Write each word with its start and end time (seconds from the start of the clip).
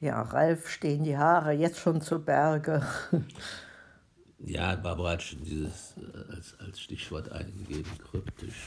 Ja, 0.00 0.20
Ralf 0.22 0.68
stehen 0.68 1.04
die 1.04 1.16
Haare 1.16 1.52
jetzt 1.52 1.78
schon 1.78 2.00
zu 2.00 2.18
Berge. 2.18 2.86
Ja, 4.38 4.76
Barbara 4.76 5.12
hat 5.12 5.22
schon 5.22 5.42
dieses 5.42 5.94
äh, 5.96 6.34
als, 6.34 6.54
als 6.60 6.80
Stichwort 6.80 7.32
eingegeben, 7.32 7.90
kryptisch. 7.98 8.66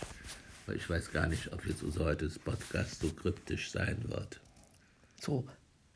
Weil 0.66 0.78
ich 0.78 0.90
weiß 0.90 1.12
gar 1.12 1.28
nicht, 1.28 1.54
ob 1.54 1.66
jetzt 1.66 1.84
unser 1.84 2.06
heutiges 2.06 2.40
Podcast 2.40 3.02
so 3.02 3.10
kryptisch 3.10 3.72
sein 3.72 3.98
wird. 4.08 4.40
So 5.22 5.46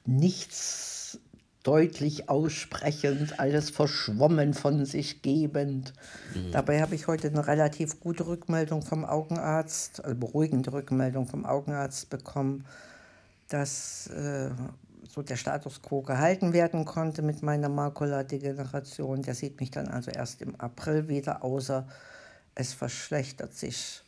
nichts 0.05 1.19
deutlich 1.63 2.29
aussprechend, 2.29 3.39
alles 3.39 3.69
verschwommen 3.69 4.53
von 4.53 4.85
sich 4.85 5.21
gebend. 5.21 5.93
Dabei 6.51 6.81
habe 6.81 6.93
ich 6.93 7.07
heute 7.07 7.29
eine 7.29 7.47
relativ 7.47 8.01
gute 8.01 8.27
Rückmeldung 8.27 8.81
vom 8.81 9.05
Augenarzt, 9.05 10.03
also 10.03 10.19
beruhigende 10.19 10.73
Rückmeldung 10.73 11.25
vom 11.25 11.45
Augenarzt 11.45 12.09
bekommen, 12.09 12.65
dass 13.47 14.07
äh, 14.07 14.49
so 15.07 15.21
der 15.21 15.35
Status 15.35 15.81
quo 15.81 16.01
gehalten 16.01 16.53
werden 16.53 16.85
konnte 16.85 17.21
mit 17.21 17.43
meiner 17.43 17.69
Makuladegeneration. 17.69 19.21
Der 19.21 19.35
sieht 19.35 19.59
mich 19.59 19.71
dann 19.71 19.87
also 19.87 20.11
erst 20.11 20.41
im 20.41 20.55
April 20.59 21.07
wieder, 21.07 21.43
außer 21.43 21.87
es 22.55 22.73
verschlechtert 22.73 23.53
sich 23.53 24.03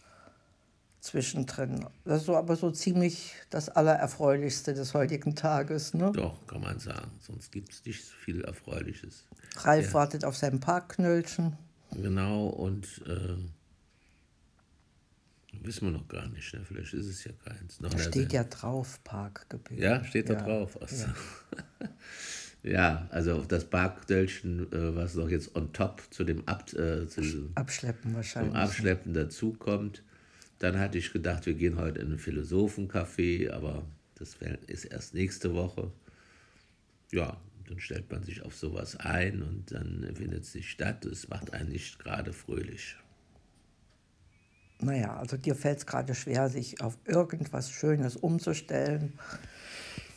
zwischendrin. 1.05 1.85
Das 2.03 2.21
ist 2.21 2.25
so, 2.25 2.35
aber 2.35 2.55
so 2.55 2.71
ziemlich 2.71 3.33
das 3.49 3.69
Allererfreulichste 3.69 4.73
des 4.73 4.93
heutigen 4.93 5.35
Tages. 5.35 5.93
Ne? 5.93 6.11
Doch, 6.11 6.45
kann 6.47 6.61
man 6.61 6.79
sagen. 6.79 7.11
Sonst 7.21 7.51
gibt 7.51 7.71
es 7.71 7.85
nicht 7.85 8.03
so 8.03 8.13
viel 8.23 8.43
Erfreuliches. 8.43 9.25
Ralf 9.57 9.93
wartet 9.93 10.25
auf 10.25 10.35
sein 10.35 10.59
Parkknöllchen. 10.59 11.57
Genau, 11.91 12.47
und 12.47 12.85
äh, 13.07 13.35
wissen 15.63 15.85
wir 15.87 15.91
noch 15.91 16.07
gar 16.07 16.27
nicht. 16.27 16.53
Ne? 16.53 16.61
Vielleicht 16.63 16.93
ist 16.93 17.05
es 17.07 17.23
ja 17.23 17.31
keins. 17.43 17.79
Noch 17.79 17.89
Da 17.89 17.97
steht 17.99 18.33
ja 18.33 18.43
drauf, 18.43 19.03
Parkgebühr. 19.03 19.77
Ja, 19.77 20.03
steht 20.03 20.29
da 20.29 20.33
Ja. 20.33 20.41
drauf. 20.43 20.77
Ach 20.81 20.87
so. 20.89 21.07
Ja. 22.63 23.07
also 23.11 23.35
auf 23.37 23.47
das 23.47 23.65
Barkdölchen, 23.65 24.71
äh, 24.71 24.95
was 24.95 25.15
noch 25.15 25.29
jetzt 25.29 25.55
on 25.55 25.71
top 25.73 26.01
zu 26.11 26.23
dem 26.23 26.47
Ab, 26.47 26.71
äh, 26.73 27.07
zu 27.07 27.51
Abschleppen 27.55 28.03
zum 28.11 28.15
wahrscheinlich. 28.15 28.55
Abschleppen 28.55 29.13
dazukommt. 29.13 30.03
Dann 30.59 30.79
hatte 30.79 30.97
ich 30.97 31.11
gedacht, 31.11 31.45
wir 31.45 31.53
gehen 31.53 31.77
heute 31.77 31.99
in 31.99 32.13
ein 32.13 32.19
Philosophencafé, 32.19 33.51
aber 33.51 33.85
das 34.15 34.37
ist 34.67 34.85
erst 34.85 35.13
nächste 35.13 35.53
Woche. 35.53 35.91
Ja, 37.11 37.39
dann 37.67 37.79
stellt 37.79 38.09
man 38.11 38.23
sich 38.23 38.41
auf 38.41 38.55
sowas 38.55 38.95
ein 38.95 39.41
und 39.41 39.71
dann 39.71 40.09
findet 40.15 40.43
es 40.43 40.55
nicht 40.55 40.69
statt. 40.69 41.05
Es 41.05 41.27
macht 41.27 41.53
einen 41.53 41.69
nicht 41.69 41.99
gerade 41.99 42.31
fröhlich. 42.31 42.95
Naja, 44.81 45.15
also 45.17 45.37
dir 45.37 45.55
fällt 45.55 45.79
es 45.79 45.85
gerade 45.85 46.13
schwer, 46.15 46.49
sich 46.49 46.81
auf 46.81 46.97
irgendwas 47.05 47.69
Schönes 47.71 48.15
umzustellen. 48.15 49.13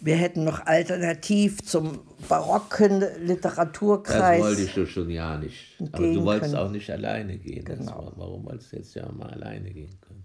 Wir 0.00 0.16
hätten 0.16 0.44
noch 0.44 0.64
alternativ 0.66 1.62
zum 1.64 2.00
barocken 2.28 3.00
Das 3.00 3.18
Literaturkreis. 3.18 4.40
wollte 4.42 4.62
ich 4.62 4.74
doch 4.74 4.86
schon 4.86 5.10
ja 5.10 5.36
nicht. 5.38 5.76
Aber 5.92 6.02
du 6.12 6.24
wolltest 6.24 6.52
können. 6.52 6.66
auch 6.66 6.70
nicht 6.70 6.90
alleine 6.90 7.36
gehen. 7.38 7.64
Das 7.64 7.78
Genau. 7.78 8.06
war, 8.06 8.12
warum 8.16 8.44
wolltest 8.44 8.72
du 8.72 8.76
jetzt 8.76 8.94
ja 8.94 9.10
mal 9.10 9.30
alleine 9.30 9.70
gehen 9.70 9.98
können? 10.00 10.24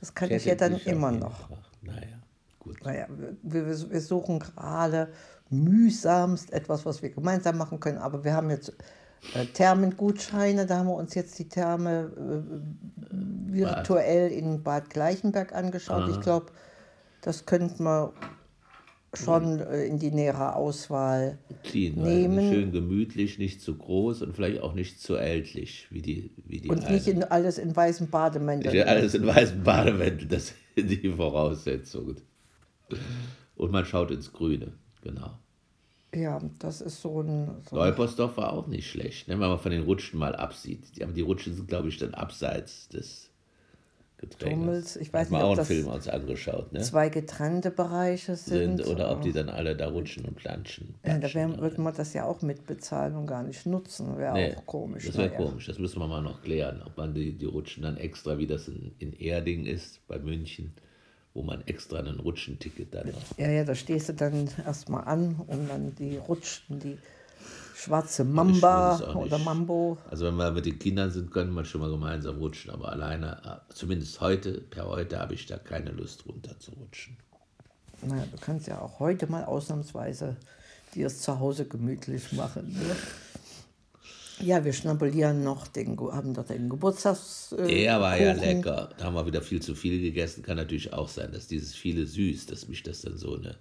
Das 0.00 0.12
kann 0.14 0.28
Ich 0.30 0.36
ich 0.38 0.44
ja 0.46 0.54
dann 0.56 0.76
immer 0.80 1.12
noch. 1.12 1.50
Naja, 1.82 2.20
gut. 2.58 2.84
Naja, 2.84 3.06
wir, 3.42 3.66
wir, 3.68 3.90
wir 3.90 4.00
suchen 4.00 4.38
gerade 4.40 5.08
mühsamst 5.50 6.52
etwas, 6.52 6.84
was 6.86 7.02
wir 7.02 7.10
gemeinsam 7.10 7.58
machen 7.58 7.78
können. 7.80 7.98
Aber 7.98 8.24
wir 8.24 8.32
haben 8.34 8.50
jetzt 8.50 8.72
äh, 9.34 9.44
Thermengutscheine. 9.46 10.66
Da 10.66 10.78
haben 10.78 10.86
wir 10.88 10.94
uns 10.94 11.14
jetzt 11.14 11.38
die 11.38 11.48
Therme 11.48 12.10
äh, 12.16 13.14
virtuell 13.52 14.30
in 14.30 14.62
Bad 14.62 14.90
Gleichenberg 14.90 15.54
angeschaut. 15.54 16.08
Ich 16.08 16.20
glaube, 16.20 16.46
das 17.22 17.46
könnten 17.46 17.84
wir 17.84 18.12
schon 19.14 19.60
äh, 19.60 19.84
in 19.86 19.98
die 19.98 20.10
nähere 20.12 20.54
Auswahl 20.54 21.38
Clean, 21.64 21.96
weil 21.96 22.04
nehmen. 22.04 22.48
schön 22.48 22.72
gemütlich, 22.72 23.38
nicht 23.38 23.60
zu 23.60 23.76
groß 23.76 24.22
und 24.22 24.34
vielleicht 24.36 24.60
auch 24.60 24.72
nicht 24.74 25.00
zu 25.00 25.16
ältlich, 25.16 25.88
wie 25.90 26.00
die, 26.02 26.30
wie 26.46 26.60
die 26.60 26.68
und 26.68 26.88
nicht 26.88 27.08
in, 27.08 27.24
alles 27.24 27.58
in 27.58 27.74
weißen 27.74 28.08
Bademänteln. 28.08 28.74
Ja, 28.74 28.84
alles 28.84 29.14
in 29.14 29.26
weißen 29.26 29.62
Bademänteln, 29.64 30.28
das 30.28 30.54
sind 30.76 30.90
die 30.90 31.10
Voraussetzungen. 31.10 32.20
Und 33.56 33.72
man 33.72 33.84
schaut 33.84 34.10
ins 34.12 34.32
Grüne, 34.32 34.72
genau. 35.02 35.38
Ja, 36.14 36.40
das 36.58 36.80
ist 36.80 37.02
so 37.02 37.20
ein. 37.22 37.62
So 37.68 37.76
ein 37.76 37.88
Leupersdorf 37.88 38.36
war 38.36 38.52
auch 38.52 38.66
nicht 38.66 38.88
schlecht, 38.90 39.28
ne, 39.28 39.34
wenn 39.34 39.48
man 39.48 39.58
von 39.58 39.70
den 39.70 39.82
Rutschen 39.84 40.18
mal 40.18 40.34
absieht. 40.34 40.96
Die- 40.96 41.04
Aber 41.04 41.12
die 41.12 41.20
Rutschen 41.20 41.54
sind, 41.54 41.68
glaube 41.68 41.88
ich, 41.88 41.98
dann 41.98 42.14
abseits 42.14 42.88
des 42.88 43.30
Gedränges. 44.20 44.58
Tummels. 44.58 44.96
Ich 44.96 45.12
weiß 45.12 45.26
Haben 45.26 45.32
wir 45.32 45.38
nicht, 45.38 45.44
auch 45.44 45.50
ob 45.50 45.50
einen 45.50 45.56
das 45.58 45.66
Film 45.68 45.86
uns 45.88 46.08
angeschaut, 46.08 46.72
ne? 46.72 46.80
zwei 46.80 47.08
getrennte 47.08 47.70
Bereiche 47.70 48.36
sind. 48.36 48.76
Sind, 48.76 48.86
oder 48.86 49.10
ob 49.10 49.22
die 49.22 49.32
dann 49.32 49.48
alle 49.48 49.74
da 49.74 49.88
rutschen 49.88 50.26
und 50.26 50.36
planschen. 50.36 50.94
Ja, 51.06 51.16
da 51.18 51.32
wär, 51.32 51.58
würde 51.58 51.80
man 51.80 51.94
das 51.94 52.12
ja 52.12 52.24
auch 52.26 52.42
mitbezahlen 52.42 53.16
und 53.16 53.26
gar 53.26 53.42
nicht 53.42 53.64
nutzen. 53.64 54.18
Wäre 54.18 54.34
Nee, 54.34 54.54
auch 54.54 54.66
komisch. 54.66 55.06
Das 55.06 55.16
wäre 55.16 55.28
naja. 55.28 55.38
komisch, 55.38 55.66
das 55.66 55.78
müssen 55.78 56.00
wir 56.00 56.06
mal 56.06 56.20
noch 56.22 56.42
klären, 56.42 56.82
ob 56.84 56.98
man 56.98 57.14
die, 57.14 57.32
die 57.32 57.46
Rutschen 57.46 57.82
dann 57.82 57.96
extra, 57.96 58.36
wie 58.36 58.46
das 58.46 58.68
in, 58.68 58.92
in 58.98 59.14
Erding 59.14 59.64
ist, 59.64 60.06
bei 60.06 60.18
München, 60.18 60.74
wo 61.32 61.42
man 61.42 61.62
extra 61.66 62.00
ein 62.00 62.20
Rutschenticket 62.20 62.92
dann 62.94 63.06
noch. 63.08 63.38
Ja, 63.38 63.48
ja, 63.48 63.64
da 63.64 63.74
stehst 63.74 64.10
du 64.10 64.12
dann 64.12 64.50
erstmal 64.66 65.04
an 65.04 65.36
und 65.46 65.68
dann 65.68 65.94
die 65.94 66.18
Rutschen, 66.18 66.78
die 66.78 66.98
schwarze 67.74 68.24
Mamba 68.24 69.14
oder. 69.14 69.38
Mambo. 69.38 69.98
Also 70.10 70.26
wenn 70.26 70.36
wir 70.36 70.50
mit 70.50 70.66
den 70.66 70.78
Kindern 70.78 71.10
sind, 71.10 71.30
können 71.30 71.52
wir 71.54 71.64
schon 71.64 71.80
mal 71.80 71.90
gemeinsam 71.90 72.38
rutschen, 72.38 72.70
aber 72.70 72.90
alleine, 72.90 73.40
äh, 73.44 73.74
zumindest 73.74 74.20
heute, 74.20 74.60
per 74.60 74.86
heute 74.86 75.18
habe 75.18 75.34
ich 75.34 75.46
da 75.46 75.56
keine 75.56 75.90
Lust 75.90 76.26
runter 76.26 76.58
zu 76.58 76.72
rutschen. 76.72 77.16
Naja, 78.02 78.24
du 78.30 78.38
kannst 78.38 78.66
ja 78.66 78.80
auch 78.80 78.98
heute 78.98 79.26
mal 79.26 79.44
ausnahmsweise 79.44 80.36
dir 80.94 81.06
es 81.06 81.20
zu 81.20 81.38
Hause 81.38 81.66
gemütlich 81.66 82.32
machen. 82.32 82.72
Ne? 82.72 82.96
Ja, 84.40 84.64
wir 84.64 84.72
schnabulieren 84.72 85.44
noch, 85.44 85.68
den, 85.68 85.98
haben 85.98 86.32
doch 86.32 86.46
den 86.46 86.70
Geburtstags. 86.70 87.52
Äh, 87.58 87.82
Der 87.82 88.00
war 88.00 88.18
ja 88.18 88.32
lecker. 88.32 88.88
Da 88.96 89.04
haben 89.04 89.14
wir 89.14 89.26
wieder 89.26 89.42
viel 89.42 89.60
zu 89.60 89.74
viel 89.74 90.00
gegessen. 90.00 90.42
Kann 90.42 90.56
natürlich 90.56 90.92
auch 90.94 91.08
sein, 91.08 91.32
dass 91.32 91.46
dieses 91.46 91.74
viele 91.74 92.06
süß, 92.06 92.46
dass 92.46 92.66
mich 92.66 92.82
das 92.82 93.02
dann 93.02 93.18
so 93.18 93.36
eine. 93.36 93.56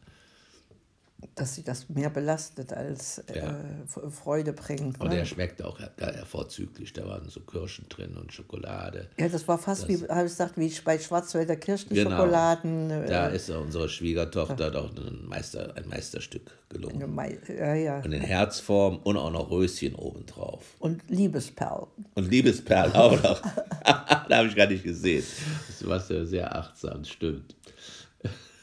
Dass 1.36 1.56
sie 1.56 1.64
das 1.64 1.90
mehr 1.90 2.10
belastet 2.10 2.72
als 2.74 3.20
äh, 3.20 3.40
Ja. 3.40 3.56
F- 3.86 4.14
Freude 4.14 4.54
bringt. 4.54 5.00
Und 5.02 5.10
Ne? 5.10 5.16
der 5.18 5.26
schmeckt 5.26 5.62
auch 5.64 5.80
ja, 5.80 5.90
vorzüglich. 6.26 6.94
Da 6.94 7.06
waren 7.08 7.28
so 7.30 7.42
Kirschen 7.42 7.88
drin 7.90 8.16
und 8.18 8.32
Schokolade. 8.34 9.08
Ja, 9.18 9.28
das 9.28 9.48
war 9.48 9.58
fast 9.58 9.88
wie, 9.88 9.98
habe 10.08 10.22
ich 10.26 10.32
gesagt, 10.32 10.58
wie 10.58 10.74
bei 10.84 10.98
Schwarzwälder 10.98 11.56
Genau. 11.56 11.66
Kirschenschokoladen. 11.66 12.90
Da 13.08 13.30
äh, 13.30 13.36
ist 13.36 13.50
unserer 13.50 13.90
Schwiegertochter 13.90 14.72
doch 14.72 14.96
ein, 14.96 15.26
Meister, 15.28 15.74
ein 15.76 15.88
Meisterstück 15.88 16.52
gelungen. 16.70 17.14
Mei- 17.14 17.38
ja, 17.48 17.74
ja. 17.74 18.00
Und 18.00 18.12
in 18.12 18.22
Herzform 18.22 18.98
und 19.04 19.18
auch 19.18 19.32
noch 19.32 19.50
Röschen 19.50 19.96
obendrauf. 19.96 20.64
Und 20.80 21.02
Liebesperl. 21.10 21.88
Und 22.16 22.30
Liebesperl 22.32 22.92
auch 22.94 23.22
noch. 23.22 23.42
da 23.84 24.38
habe 24.38 24.48
ich 24.48 24.56
gar 24.56 24.68
nicht 24.68 24.84
gesehen. 24.84 25.24
Das 25.68 25.88
war 25.88 26.02
ja 26.18 26.26
sehr 26.26 26.56
achtsam, 26.56 27.04
stimmt. 27.04 27.56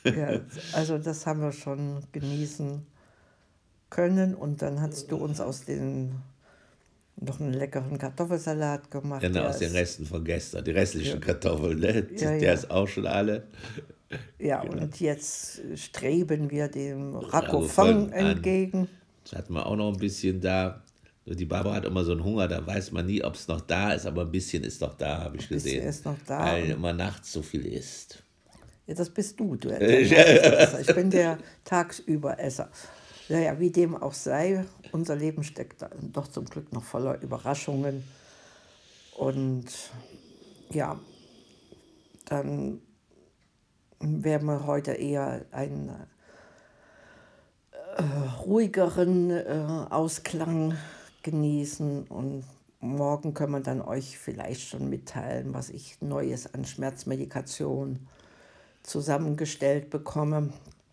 Ja, 0.07 0.41
also 0.73 0.99
das 0.99 1.27
haben 1.27 1.41
wir 1.41 1.53
schon 1.53 2.03
genießen 2.13 2.87
können. 3.91 4.35
Und 4.35 4.63
dann 4.63 4.81
hast 4.81 5.11
du 5.11 5.17
uns 5.17 5.41
aus 5.41 5.65
den 5.65 6.15
noch 7.19 7.41
einen 7.41 7.55
leckeren 7.55 7.99
Kartoffelsalat 7.99 8.91
gemacht. 8.91 9.23
Genau, 9.23 9.41
der 9.41 9.49
aus 9.49 9.59
den 9.59 9.73
Resten 9.73 10.05
von 10.05 10.23
gestern, 10.25 10.65
die 10.65 10.73
restlichen 10.73 11.21
Kartoffeln, 11.21 11.79
ne? 11.79 12.07
Ja, 12.11 12.31
der 12.31 12.41
ja. 12.41 12.53
ist 12.53 12.71
auch 12.71 12.87
schon 12.87 13.07
alle. 13.07 13.45
Ja, 14.39 14.63
und 14.63 15.01
jetzt 15.01 15.63
streben 15.75 16.51
wir 16.51 16.69
dem 16.69 17.17
an. 17.17 18.13
entgegen. 18.13 18.89
Das 19.25 19.33
hatten 19.33 19.55
wir 19.55 19.67
auch 19.67 19.77
noch 19.77 19.93
ein 19.93 19.99
bisschen 19.99 20.41
da. 20.41 20.83
Die 21.25 21.45
Barbara 21.45 21.77
hat 21.77 21.85
immer 21.85 22.05
so 22.05 22.13
einen 22.13 22.23
Hunger, 22.23 22.47
da 22.47 22.65
weiß 22.65 22.93
man 22.93 23.07
nie, 23.07 23.25
ob 23.25 23.35
es 23.35 23.49
noch 23.49 23.63
da 23.63 23.93
ist, 23.95 24.07
aber 24.07 24.23
ein 24.23 24.31
bisschen 24.31 24.63
ist 24.63 24.81
noch 24.81 24.95
da, 24.95 25.25
habe 25.25 25.37
ich 25.39 25.49
bisschen 25.49 25.81
gesehen. 25.81 25.89
ist 25.89 26.05
noch 26.05 26.19
da. 26.25 26.53
Weil 26.53 26.71
immer 26.71 26.93
nachts 26.93 27.33
so 27.33 27.43
viel 27.43 27.67
isst. 27.67 28.23
Ja, 28.87 28.95
das 28.95 29.11
bist 29.11 29.39
du, 29.41 29.57
du. 29.57 29.69
Nachtesser. 29.69 30.81
Ich 30.81 30.95
bin 30.95 31.11
der 31.11 31.39
Tagsüberesser. 31.65 32.71
Naja, 33.29 33.59
wie 33.59 33.71
dem 33.71 33.97
auch 33.97 34.13
sei, 34.13 34.65
unser 34.93 35.17
Leben 35.17 35.43
steckt 35.43 35.85
doch 36.13 36.29
zum 36.29 36.45
Glück 36.45 36.73
noch 36.73 36.85
voller 36.85 37.21
Überraschungen. 37.21 38.05
Und 39.17 39.67
ja, 40.71 41.01
dann 42.27 42.81
werden 43.99 44.47
wir 44.47 44.67
heute 44.67 44.93
eher 44.93 45.45
einen 45.51 45.91
äh, 47.97 48.03
ruhigeren 48.45 49.31
äh, 49.31 49.87
Ausklang 49.91 50.77
genießen 51.23 52.05
und 52.05 52.45
morgen 52.79 53.35
können 53.35 53.53
wir 53.53 53.61
dann 53.61 53.81
euch 53.81 54.19
vielleicht 54.19 54.69
schon 54.69 54.89
mitteilen, 54.89 55.55
was 55.55 55.71
ich 55.71 56.01
Neues 56.01 56.53
an 56.55 56.65
Schmerzmedikation 56.65 58.07
zusammengestellt 58.87 59.91
bekomme. 59.91 60.53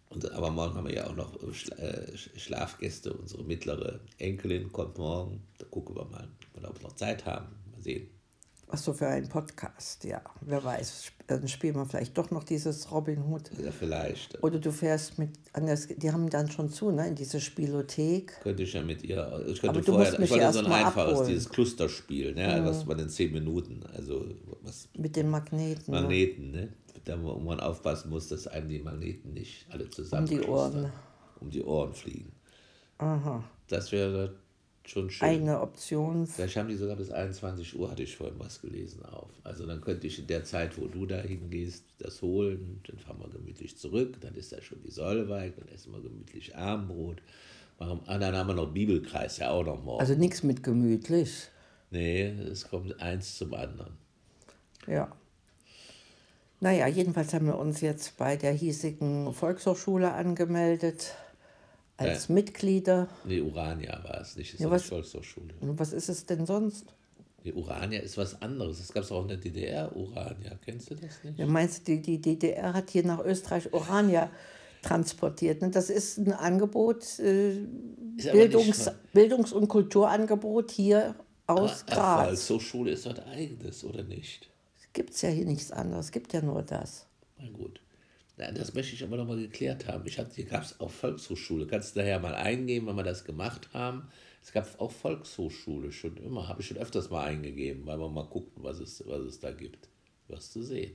Und, 0.09 0.31
aber 0.31 0.51
morgen 0.51 0.75
haben 0.75 0.87
wir 0.87 0.95
ja 0.95 1.07
auch 1.07 1.15
noch 1.15 1.33
äh, 1.41 1.47
äh, 1.47 2.15
Sch- 2.15 2.37
Schlafgäste. 2.39 3.13
Unsere 3.13 3.43
mittlere 3.43 3.99
Enkelin 4.19 4.71
kommt 4.71 4.97
morgen. 4.97 5.41
Da 5.57 5.65
gucken 5.65 5.95
wir 5.95 6.05
mal, 6.05 6.27
ob 6.63 6.79
wir 6.79 6.83
noch 6.83 6.95
Zeit 6.95 7.25
haben. 7.25 7.47
Mal 7.71 7.81
sehen. 7.81 8.09
Ach 8.75 8.77
so, 8.79 8.91
für 8.91 9.05
einen 9.07 9.29
Podcast, 9.29 10.03
ja. 10.03 10.19
Wer 10.41 10.63
weiß, 10.63 11.11
dann 11.27 11.47
spielen 11.47 11.75
wir 11.75 11.85
vielleicht 11.85 12.17
doch 12.17 12.31
noch 12.31 12.43
dieses 12.43 12.91
Robin 12.91 13.21
Hood. 13.23 13.51
Ja, 13.63 13.69
vielleicht. 13.71 14.43
Oder 14.43 14.57
du 14.57 14.71
fährst 14.71 15.19
mit, 15.19 15.29
an 15.53 15.67
das, 15.67 15.87
die 15.89 16.11
haben 16.11 16.27
dann 16.27 16.49
schon 16.49 16.71
zu, 16.71 16.89
ne, 16.89 17.07
in 17.07 17.13
diese 17.13 17.39
Spielothek. 17.39 18.39
Könnte 18.41 18.63
ich 18.63 18.73
ja 18.73 18.81
mit 18.81 19.03
ihr. 19.03 19.43
Ich 19.45 19.61
könnte 19.61 19.69
Aber 19.77 19.81
du 19.81 19.91
vorher, 19.91 20.07
musst 20.09 20.19
mich 20.19 20.31
ich 20.31 20.35
wollte 20.37 20.53
so 20.53 20.59
ein 20.65 20.71
einfaches, 20.71 21.11
abholen. 21.13 21.27
dieses 21.29 21.49
Clusterspiel, 21.49 22.33
ne? 22.33 22.61
Was 22.65 22.83
man 22.87 22.97
in 22.97 23.09
zehn 23.09 23.31
Minuten, 23.31 23.81
also 23.95 24.25
was 24.63 24.89
Mit 24.97 25.15
den 25.17 25.29
Magneten. 25.29 25.93
ne? 25.93 26.01
Magneten, 26.01 26.49
ne? 26.51 26.69
Da 27.05 27.21
wo 27.21 27.35
man 27.35 27.59
aufpassen 27.59 28.09
muss, 28.09 28.27
dass 28.29 28.47
einem 28.47 28.69
die 28.69 28.79
Magneten 28.79 29.33
nicht 29.33 29.67
alle 29.69 29.87
zusammen 29.91 30.23
Um 30.27 30.29
die 30.39 30.41
Ohren. 30.47 30.91
um 31.41 31.49
die 31.51 31.61
Ohren 31.63 31.93
fliegen. 31.93 32.31
Aha. 32.97 33.43
Das 33.67 33.91
wäre 33.91 34.33
schon 34.85 35.09
schön. 35.09 35.27
Eine 35.27 35.61
Option. 35.61 36.27
Vielleicht 36.27 36.57
haben 36.57 36.69
die 36.69 36.75
sogar 36.75 36.95
bis 36.95 37.11
21 37.11 37.77
Uhr, 37.77 37.89
hatte 37.89 38.03
ich 38.03 38.15
vorhin 38.15 38.39
was 38.39 38.61
gelesen, 38.61 39.03
auf. 39.05 39.29
Also 39.43 39.65
dann 39.65 39.81
könnte 39.81 40.07
ich 40.07 40.19
in 40.19 40.27
der 40.27 40.43
Zeit, 40.43 40.77
wo 40.79 40.87
du 40.87 41.05
da 41.05 41.17
hingehst, 41.17 41.85
das 41.99 42.21
holen, 42.21 42.81
dann 42.87 42.97
fahren 42.99 43.19
wir 43.19 43.29
gemütlich 43.29 43.77
zurück, 43.77 44.17
dann 44.21 44.35
ist 44.35 44.51
da 44.51 44.61
schon 44.61 44.81
die 44.83 44.91
Solveig, 44.91 45.55
dann 45.57 45.67
essen 45.69 45.93
wir 45.93 46.01
gemütlich 46.01 46.55
Abendbrot. 46.55 47.21
Warum? 47.77 48.01
Ah, 48.05 48.17
dann 48.17 48.35
haben 48.35 48.47
wir 48.47 48.53
noch 48.53 48.71
Bibelkreis, 48.71 49.37
ja 49.37 49.49
auch 49.51 49.63
noch 49.63 49.83
morgen. 49.83 49.99
Also 49.99 50.15
nichts 50.15 50.43
mit 50.43 50.63
gemütlich. 50.63 51.49
nee, 51.89 52.27
es 52.27 52.67
kommt 52.69 52.99
eins 53.01 53.37
zum 53.37 53.53
anderen. 53.53 53.93
Ja. 54.87 55.11
Naja, 56.59 56.87
jedenfalls 56.87 57.33
haben 57.33 57.47
wir 57.47 57.57
uns 57.57 57.81
jetzt 57.81 58.17
bei 58.17 58.37
der 58.37 58.53
hiesigen 58.53 59.33
Volkshochschule 59.33 60.13
angemeldet 60.13 61.13
als 61.97 62.29
Mitglieder. 62.29 63.07
Nee, 63.25 63.41
Urania 63.41 64.03
war 64.03 64.21
es 64.21 64.35
nicht, 64.35 64.53
es 64.53 64.59
Ja, 64.59 64.67
die 64.67 64.71
was- 64.73 64.83
Volkshochschule. 64.83 65.53
Und 65.61 65.79
was 65.79 65.93
ist 65.93 66.09
es 66.09 66.25
denn 66.25 66.45
sonst? 66.45 66.85
Nee, 67.43 67.51
Urania 67.53 67.99
ist 67.99 68.17
was 68.17 68.41
anderes. 68.41 68.77
Das 68.79 68.93
gab 68.93 69.03
es 69.03 69.11
auch 69.11 69.21
in 69.23 69.27
der 69.27 69.37
DDR, 69.37 69.93
Urania. 69.95 70.57
Kennst 70.63 70.89
du 70.89 70.95
das 70.95 71.23
nicht? 71.23 71.37
Ja, 71.37 71.45
meinst 71.45 71.87
du, 71.87 71.91
die, 71.97 72.01
die 72.01 72.21
DDR 72.21 72.73
hat 72.73 72.89
hier 72.89 73.05
nach 73.05 73.19
Österreich 73.23 73.71
Orania 73.73 74.29
transportiert? 74.81 75.61
Ne? 75.61 75.69
Das 75.69 75.89
ist 75.89 76.17
ein 76.17 76.31
Angebot, 76.33 77.19
äh, 77.19 77.57
Ist 78.15 78.31
Bildungs-, 78.31 78.91
Bildungs- 79.13 79.51
und 79.53 79.67
Kulturangebot 79.67 80.71
hier 80.71 81.15
aus 81.45 81.83
Aber 81.87 81.95
Graz. 81.95 82.27
Volkshochschule 82.47 82.91
ist 82.91 83.05
was 83.05 83.19
eigenes, 83.27 83.83
oder 83.83 84.03
nicht? 84.03 84.49
Gibt 84.93 85.13
es 85.13 85.21
ja 85.23 85.29
hier 85.29 85.45
nichts 85.45 85.71
anderes, 85.71 86.11
gibt 86.11 86.31
ja 86.33 86.41
nur 86.41 86.61
das. 86.61 87.07
Na 87.39 87.49
gut. 87.49 87.81
Na, 88.37 88.51
das 88.51 88.73
möchte 88.73 88.95
ich 88.95 89.03
aber 89.03 89.17
noch 89.17 89.27
mal 89.27 89.37
geklärt 89.37 89.87
haben. 89.87 90.03
Ich 90.07 90.17
hatte, 90.17 90.35
hier 90.35 90.45
gab 90.45 90.63
es 90.63 90.79
auch 90.79 90.89
Volkshochschule. 90.89 91.67
Kannst 91.67 91.95
du 91.95 91.99
daher 91.99 92.19
mal 92.19 92.33
eingeben, 92.35 92.87
wenn 92.87 92.95
wir 92.95 93.03
das 93.03 93.25
gemacht 93.25 93.69
haben. 93.73 94.07
Es 94.41 94.51
gab 94.51 94.67
auch 94.81 94.91
Volkshochschule 94.91 95.91
schon 95.91 96.17
immer. 96.17 96.47
Habe 96.47 96.61
ich 96.61 96.67
schon 96.67 96.77
öfters 96.77 97.09
mal 97.09 97.25
eingegeben, 97.25 97.85
weil 97.85 97.99
wir 97.99 98.09
mal 98.09 98.25
guckten, 98.25 98.63
was 98.63 98.79
es, 98.79 99.03
was 99.07 99.21
es 99.21 99.39
da 99.39 99.51
gibt. 99.51 99.87
Was 100.27 100.51
zu 100.51 100.63
sehen. 100.63 100.93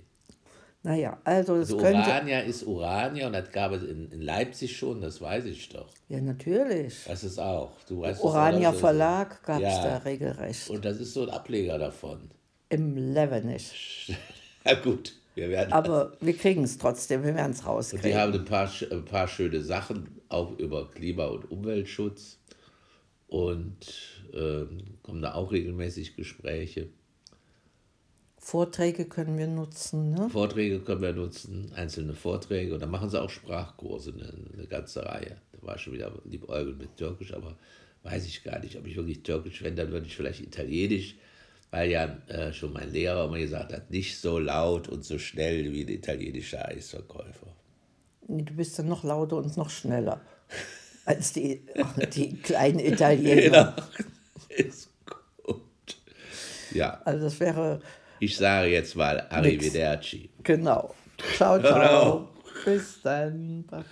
Naja, 0.82 1.20
also 1.24 1.54
das 1.56 1.70
Also 1.70 1.78
könnte. 1.78 1.98
Urania 1.98 2.40
ist 2.40 2.62
Urania 2.64 3.26
und 3.26 3.32
das 3.32 3.50
gab 3.50 3.72
es 3.72 3.82
in, 3.82 4.10
in 4.12 4.22
Leipzig 4.22 4.76
schon, 4.76 5.00
das 5.00 5.20
weiß 5.20 5.44
ich 5.46 5.68
doch. 5.68 5.88
Ja, 6.08 6.20
natürlich. 6.20 7.04
Das 7.06 7.24
ist 7.24 7.38
auch. 7.38 7.72
Du 7.88 8.00
weißt 8.00 8.22
auch, 8.22 8.32
das 8.60 8.78
Verlag 8.78 9.42
gab 9.44 9.56
es 9.58 9.62
Ja. 9.74 9.82
da 9.84 9.96
regelrecht. 9.98 10.70
Und 10.70 10.84
das 10.84 10.98
ist 11.00 11.14
so 11.14 11.22
ein 11.24 11.30
Ableger 11.30 11.78
davon. 11.78 12.30
Im 12.68 12.96
Levenisch. 12.96 14.12
Ja 14.64 14.74
gut, 14.74 15.14
wir 15.38 15.48
werden 15.50 15.72
Aber 15.72 16.12
wir 16.20 16.36
kriegen 16.36 16.64
es 16.64 16.78
trotzdem, 16.78 17.22
wir 17.24 17.34
werden 17.34 17.52
es 17.52 17.60
Und 17.60 17.66
rauskriegen. 17.66 18.10
die 18.10 18.16
haben 18.16 18.32
ein 18.32 18.44
paar, 18.44 18.70
ein 18.90 19.04
paar 19.04 19.28
schöne 19.28 19.62
Sachen, 19.62 20.20
auch 20.28 20.58
über 20.58 20.90
Klima- 20.90 21.26
und 21.26 21.50
Umweltschutz. 21.50 22.38
Und 23.28 23.76
ähm, 24.32 24.98
kommen 25.02 25.22
da 25.22 25.34
auch 25.34 25.52
regelmäßig 25.52 26.16
Gespräche. 26.16 26.88
Vorträge 28.38 29.04
können 29.04 29.36
wir 29.36 29.46
nutzen, 29.46 30.10
ne? 30.12 30.30
Vorträge 30.30 30.80
können 30.80 31.02
wir 31.02 31.12
nutzen, 31.12 31.70
einzelne 31.74 32.14
Vorträge. 32.14 32.72
Und 32.72 32.80
dann 32.80 32.90
machen 32.90 33.10
sie 33.10 33.20
auch 33.20 33.28
Sprachkurse, 33.28 34.14
eine, 34.14 34.32
eine 34.54 34.66
ganze 34.66 35.04
Reihe. 35.04 35.36
Da 35.52 35.66
war 35.66 35.76
schon 35.78 35.92
wieder 35.92 36.12
liebäugelt 36.24 36.78
mit 36.78 36.96
Türkisch, 36.96 37.34
aber 37.34 37.56
weiß 38.04 38.26
ich 38.26 38.44
gar 38.44 38.58
nicht, 38.60 38.76
ob 38.76 38.86
ich 38.86 38.96
wirklich 38.96 39.22
Türkisch, 39.22 39.62
wenn, 39.62 39.76
dann 39.76 39.90
würde 39.90 40.06
ich 40.06 40.16
vielleicht 40.16 40.40
Italienisch, 40.40 41.16
weil 41.70 41.90
ja 41.90 42.04
äh, 42.28 42.52
schon 42.52 42.72
mein 42.72 42.90
Lehrer 42.92 43.26
immer 43.26 43.38
gesagt 43.38 43.72
hat, 43.72 43.90
nicht 43.90 44.18
so 44.20 44.38
laut 44.38 44.88
und 44.88 45.04
so 45.04 45.18
schnell 45.18 45.72
wie 45.72 45.82
ein 45.82 45.88
italienischer 45.88 46.66
Eisverkäufer. 46.68 47.46
Nee, 48.26 48.42
Du 48.42 48.54
bist 48.54 48.78
dann 48.78 48.88
noch 48.88 49.04
lauter 49.04 49.36
und 49.36 49.56
noch 49.56 49.70
schneller 49.70 50.20
als 51.04 51.32
die, 51.32 51.62
die 52.14 52.36
kleinen 52.36 52.78
Italiener. 52.80 53.74
Ist 54.50 54.90
gut. 55.44 55.62
Ja, 56.74 57.00
Also 57.04 57.24
das 57.24 57.40
wäre, 57.40 57.80
ich 58.20 58.36
sage 58.36 58.68
jetzt 58.70 58.94
mal 58.96 59.26
Arrivederci. 59.30 60.30
genau. 60.42 60.94
Ciao, 61.36 61.58
ciao. 61.60 62.28
Bis 62.64 63.00
dann. 63.02 63.64
Bye. 63.64 63.84